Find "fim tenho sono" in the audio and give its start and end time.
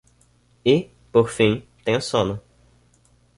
1.29-2.41